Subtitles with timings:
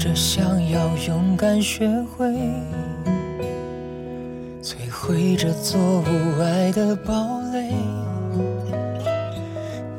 [0.00, 2.26] 着想要勇敢学会，
[4.62, 7.12] 摧毁这座无爱的堡
[7.52, 7.74] 垒。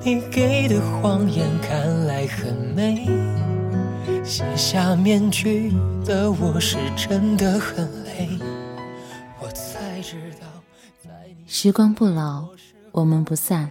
[0.04, 3.08] 你给的谎言看来很美，
[4.24, 5.72] 卸下面具
[6.04, 8.28] 的我是真的很累。
[9.40, 10.48] 我才知道，
[11.04, 12.50] 在你时光不老，
[12.92, 13.70] 我们不散。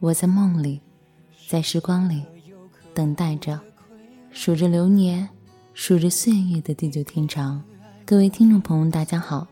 [0.00, 0.80] 我在梦里，
[1.46, 2.22] 在时光里，
[2.94, 3.60] 等待着，
[4.32, 5.28] 数着流年，
[5.76, 7.60] 数着岁月的地久天长。
[8.06, 9.48] 各位听众朋友，大家好，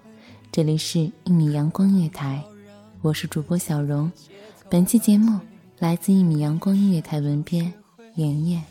[0.53, 2.41] 这里是一米阳光音乐台，
[3.00, 4.10] 我是主播小荣。
[4.71, 5.41] 本期节目
[5.81, 7.72] 来自一米阳光音乐台文编
[8.15, 8.62] 妍妍。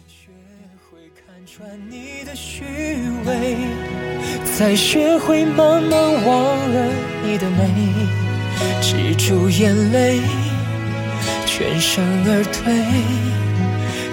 [4.46, 6.94] 才学会慢慢忘了
[7.26, 7.70] 你的美，
[8.82, 10.22] 止住眼泪，
[11.46, 12.74] 全身而退，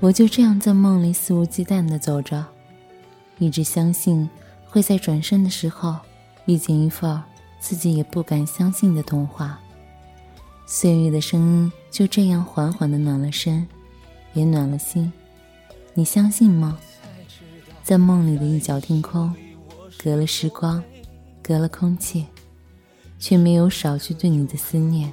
[0.00, 2.42] 我就这样在梦里肆无忌惮地走着，
[3.38, 4.28] 一直相信
[4.64, 5.94] 会在转身的时候
[6.46, 7.22] 遇见一份
[7.60, 9.60] 自己也不敢相信的童话。
[10.64, 13.68] 岁月的声音就这样缓缓地暖了身，
[14.32, 15.12] 也暖了心。
[15.92, 16.78] 你相信吗？
[17.82, 19.34] 在梦里的一角天空，
[20.02, 20.82] 隔了时光，
[21.42, 22.24] 隔了空气，
[23.18, 25.12] 却没有少去对你的思念。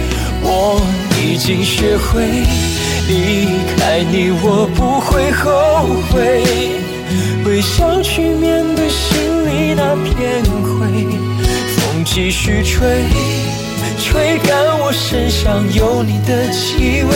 [0.43, 0.81] 我
[1.23, 2.25] 已经学会
[3.07, 6.43] 离开你，我不会后悔。
[7.45, 11.07] 微笑去面对心里那片灰，
[11.75, 13.03] 风继续吹，
[13.99, 17.11] 吹干我身上有你的气味，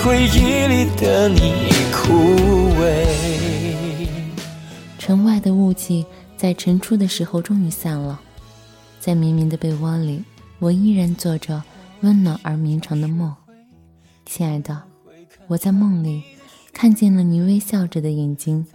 [0.00, 3.04] 回忆里的你已枯萎。
[4.98, 6.06] 城外的雾气
[6.36, 8.18] 在晨出的时候终于散了，
[9.00, 10.22] 在绵绵的被窝里，
[10.58, 11.62] 我依然坐着
[12.04, 13.34] 温暖而绵长的梦。
[14.26, 14.82] 亲爱的，
[15.46, 16.22] 我在梦里
[16.70, 18.66] 看见了你微笑着的眼睛，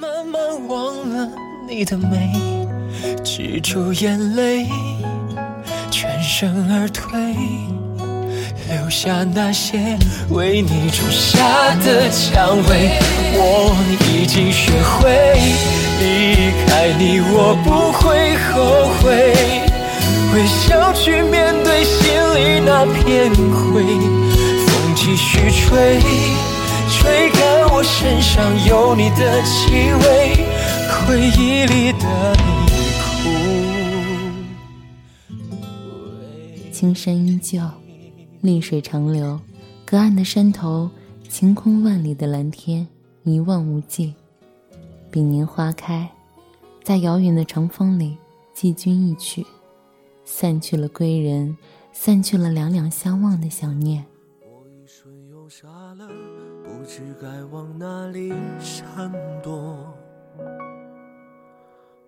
[0.00, 1.30] 慢慢忘了
[1.68, 2.32] 你的美，
[3.22, 4.66] 止住眼泪，
[5.92, 7.16] 全身而退，
[8.68, 9.96] 留下那些
[10.30, 12.98] 为你种下的蔷薇。
[13.36, 13.76] 我
[14.10, 15.38] 已经学会
[16.00, 19.72] 离开你，我不会后悔，
[20.34, 23.84] 微笑去面对心里那片灰。
[24.66, 26.00] 风继续吹，
[26.90, 30.44] 吹干我身上有你的气味，
[30.90, 32.44] 回忆里的你
[32.98, 33.04] 枯。
[36.72, 37.60] 青山依旧，
[38.40, 39.38] 绿水长流，
[39.86, 40.90] 隔岸的山头，
[41.28, 42.88] 晴空万里的蓝天，
[43.22, 44.12] 一望无际。
[45.12, 46.10] 比年花开，
[46.82, 48.16] 在遥远的长风里，
[48.52, 49.46] 寄君一曲，
[50.24, 51.56] 散去了归人，
[51.92, 54.04] 散去了两两相望的想念。
[54.40, 56.08] 我一瞬又傻了，
[56.64, 59.12] 不知该往哪里闪
[59.42, 59.94] 躲。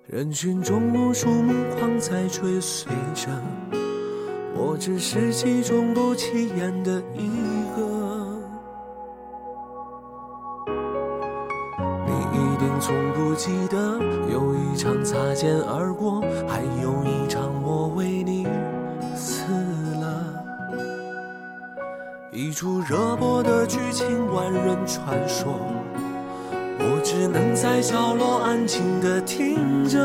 [0.06, 3.28] 人群中无数目光在追随着，
[4.54, 7.28] 我只是其中不起眼的一
[7.76, 8.40] 个。
[12.06, 13.98] 你一定从不记得，
[14.32, 16.05] 有一场擦肩而过，
[24.96, 25.52] 传说，
[26.78, 29.98] 我只能在角落安静的听着。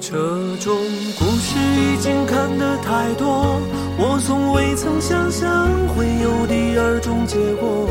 [0.00, 0.16] 这
[0.56, 0.74] 种
[1.18, 3.60] 故事已经看得太多，
[3.98, 7.86] 我从未曾想象会有第二种结果。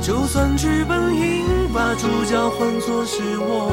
[0.00, 3.70] 就算剧本应把主角换作是我，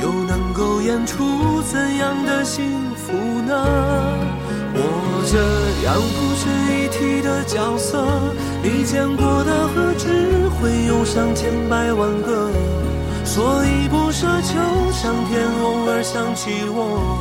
[0.00, 2.64] 又能够演出怎样的幸
[2.96, 3.12] 福
[3.42, 3.52] 呢？
[4.76, 5.38] 我这
[5.86, 6.42] 样不值
[6.74, 8.04] 一提的角色，
[8.64, 12.50] 你见过的何止会有上千百万个，
[13.22, 17.18] 所以不奢求上天偶尔想起我，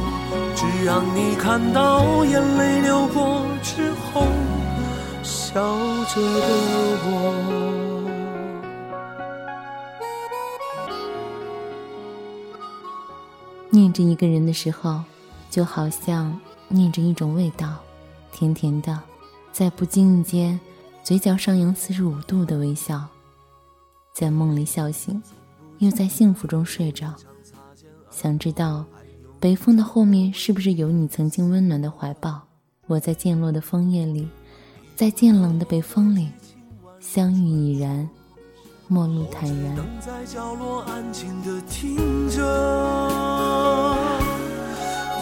[0.55, 4.25] 只让你看到眼泪流过之后，
[5.21, 5.53] 笑
[6.05, 6.47] 着的
[7.03, 7.33] 我。
[13.69, 15.01] 念着一个人的时候，
[15.49, 16.39] 就好像
[16.69, 17.67] 念着一种味道，
[18.31, 18.97] 甜甜的，
[19.51, 20.57] 在不经意间，
[21.03, 23.05] 嘴角上扬四十五度的微笑，
[24.15, 25.21] 在梦里笑醒，
[25.79, 27.13] 又在幸福中睡着。
[28.09, 28.85] 想知道，
[29.37, 32.41] 北风的后面是不是有你曾经温暖的怀抱？
[32.87, 34.29] 我在渐落的枫叶里，
[34.95, 36.29] 在渐冷的北风里，
[37.01, 38.09] 相遇已然，
[38.87, 39.75] 陌路坦然。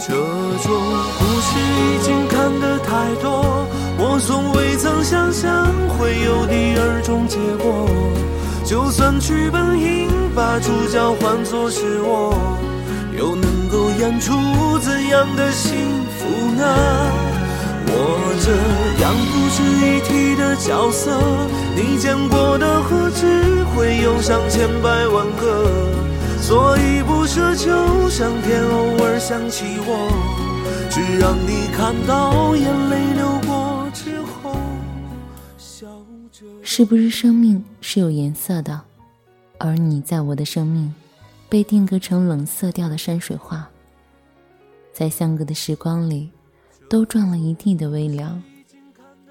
[0.04, 0.72] 这种
[1.18, 3.66] 故事已经看得太多，
[4.04, 7.88] 我从未曾想象会有第二种结果。
[8.66, 12.34] 就算剧本应把主角换作是我，
[13.16, 14.34] 又能够演出
[14.80, 15.78] 怎样的幸
[16.18, 16.26] 福
[16.58, 16.66] 呢？
[17.94, 18.50] 我这
[19.04, 21.12] 样不值一提的角色，
[21.76, 25.70] 你见过的何止会有上千百万个，
[26.42, 30.10] 所以不奢求上天偶尔想起我，
[30.90, 33.41] 只让你看到眼泪流
[36.62, 38.82] 是不是生命是有颜色的，
[39.58, 40.94] 而你在我的生命，
[41.50, 43.70] 被定格成冷色调的山水画，
[44.94, 46.30] 在相隔的时光里。
[46.90, 48.44] 都撞了一地的微凉。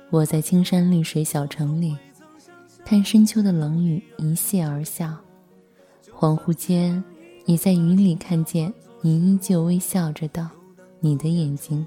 [0.08, 1.94] 我在青山绿水小城里，
[2.86, 5.20] 看深秋的冷雨一泻而下。
[6.10, 7.04] 恍惚间，
[7.44, 10.48] 也在雨里看见你依旧微笑着的
[11.00, 11.86] 你的眼睛。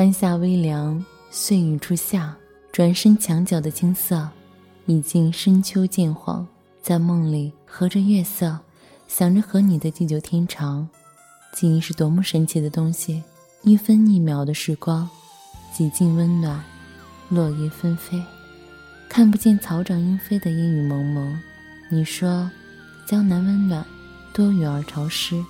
[0.00, 0.02] 我。
[0.02, 2.34] 半夏微凉，碎雨初夏。
[2.72, 4.26] 转身墙角的青色，
[4.86, 6.46] 已经深秋渐黄。
[6.80, 8.58] 在梦里和着月色，
[9.06, 10.88] 想着和你的地久天长。
[11.52, 13.22] 记忆是多么神奇的东西，
[13.62, 15.06] 一分一秒的时光，
[15.70, 16.58] 几近温暖。
[17.28, 18.18] 落叶纷飞，
[19.06, 21.38] 看不见草长莺飞的阴雨蒙蒙。
[21.90, 22.50] 你说，
[23.04, 23.84] 江南温暖，
[24.32, 25.44] 多雨而潮湿。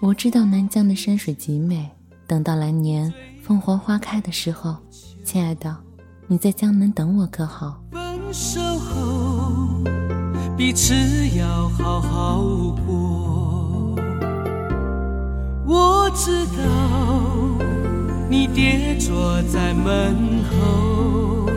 [0.00, 1.86] 我知道南疆的山水极美。
[2.26, 3.12] 等到来年
[3.50, 4.76] 凤凰花开的时候，
[5.24, 5.76] 亲爱的。
[6.28, 7.82] 你在江门等我可好？
[7.90, 8.00] 分
[8.32, 9.82] 手后，
[10.56, 10.94] 彼此
[11.36, 12.40] 要好好
[12.86, 13.96] 过。
[15.66, 16.62] 我知道
[18.28, 20.14] 你跌坐在门
[20.48, 21.50] 后，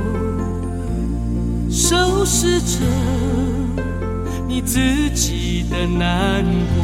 [1.69, 2.79] 收拾着
[4.47, 4.79] 你自
[5.11, 6.43] 己的难
[6.75, 6.83] 过，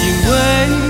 [0.00, 0.89] 因为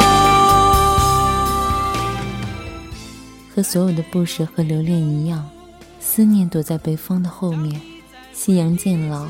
[3.53, 5.47] 和所有的不舍和留恋一样。
[5.99, 7.79] 思念躲在北风的后面，
[8.33, 9.27] 夕阳渐老，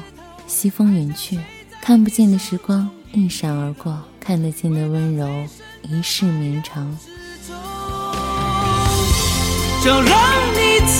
[0.48, 1.40] 西风远去，
[1.82, 5.28] 看不见的时光一闪而过，看得见的温柔
[5.82, 6.98] 一世绵长。
[9.84, 10.13] 就让
[10.54, 10.94] 你走，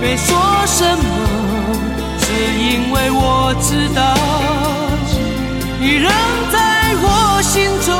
[0.00, 0.34] 别说
[0.66, 1.04] 什么，
[2.20, 4.16] 只因为我知道，
[5.78, 6.10] 你仍
[6.50, 7.94] 在我心中，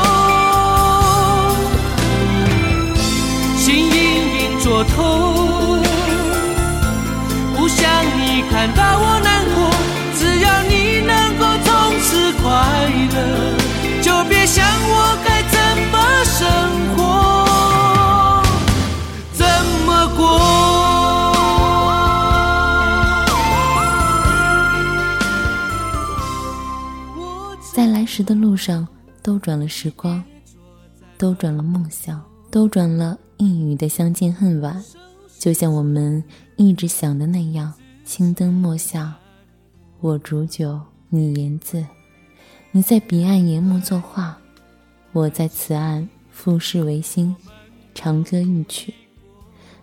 [4.77, 5.81] 隐隐作痛，
[7.55, 9.57] 不想你看到我难过。
[10.15, 12.45] 只要你能够从此快
[13.13, 13.17] 乐，
[14.01, 15.57] 就别想我该怎
[15.91, 16.39] 么生
[16.95, 17.01] 活，
[19.33, 19.45] 怎
[19.85, 20.21] 么过。
[27.73, 28.87] 在来时的路上，
[29.21, 30.23] 兜转了时光，
[31.17, 34.83] 兜转了梦想，兜转了一语的相见恨晚。
[35.39, 36.23] 就像我们
[36.55, 39.15] 一直想的那样，青灯墨下，
[39.99, 41.85] 我煮酒，你言字，
[42.71, 44.37] 你在彼岸研墨作画，
[45.11, 47.35] 我在此岸赋诗为心，
[47.93, 48.93] 长歌一曲。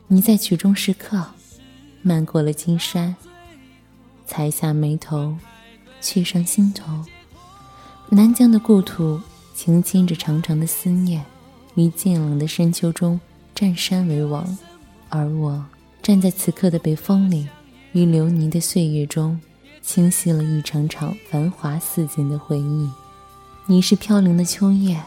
[0.09, 1.25] 你在曲中时刻，
[2.03, 3.15] 漫过了金山，
[4.27, 5.37] 才下眉头，
[6.01, 7.05] 却上心头。
[8.11, 9.21] 南疆的故土，
[9.55, 11.25] 轻轻着长长的思念，
[11.77, 13.19] 于渐冷的深秋中，
[13.55, 14.59] 占山为王。
[15.09, 15.65] 而我
[16.03, 17.49] 站在此刻的北风里，
[17.93, 19.41] 于流年的岁月中，
[19.81, 22.91] 清晰了一场场繁华似锦的回忆。
[23.67, 25.01] 你是飘零的秋叶，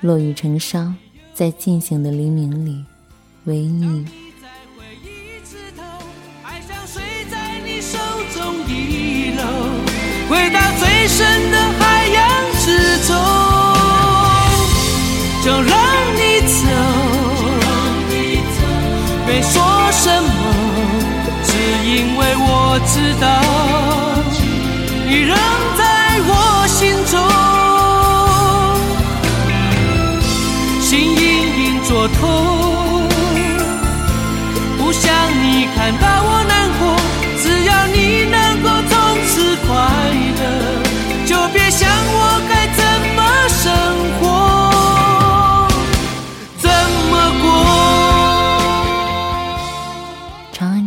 [0.00, 0.92] 落雨成殇，
[1.32, 2.84] 在渐醒的黎明里，
[3.44, 4.04] 唯一。
[6.42, 7.80] 爱像水在你，
[10.28, 11.71] 回到最深的
[19.32, 19.62] 没说
[19.92, 20.28] 什么，
[21.42, 21.52] 只
[21.88, 23.26] 因为我知道，
[25.06, 25.34] 你仍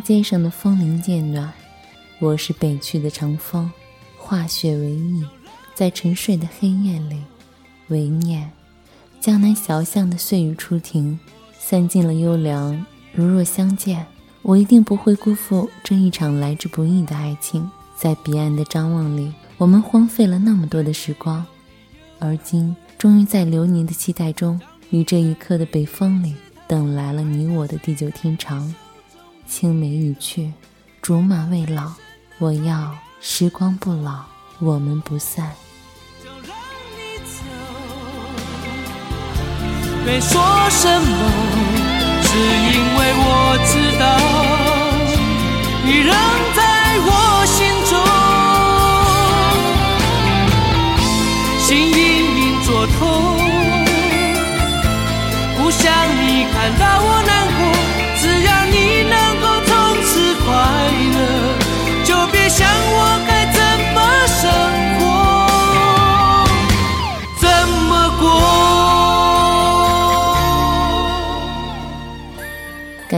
[0.05, 1.51] 街上的风铃渐暖，
[2.19, 3.71] 我是北去的长风，
[4.15, 5.25] 化雪为翼，
[5.73, 7.23] 在沉睡的黑夜里，
[7.87, 8.51] 唯念
[9.19, 11.19] 江南小巷的碎雨初停，
[11.57, 12.85] 散尽了幽凉。
[13.13, 14.05] 如若相见，
[14.43, 17.67] 我一定不会辜负这一场来之不易的爱情。
[17.97, 21.43] 在彼岸的张望里，我们荒废了那么多的时光，
[22.19, 26.35] 而今终于在流年的期待中，于这一刻的北风里，
[26.67, 28.71] 等来了你我的地久天长。
[29.47, 30.51] 青梅已去，
[31.01, 31.93] 竹马未老，
[32.39, 34.25] 我要时光不老，
[34.59, 35.51] 我们不散。
[36.23, 36.57] 就让
[36.97, 37.43] 你走，
[40.03, 41.07] 别说什么，
[42.23, 44.05] 只因为我知道，
[45.85, 46.09] 你仍
[46.55, 46.59] 在
[47.05, 47.09] 我
[47.45, 47.57] 心
[47.89, 47.93] 中，
[51.59, 51.95] 心隐
[52.41, 52.99] 隐作痛，
[55.57, 55.83] 不想
[56.17, 56.83] 你看到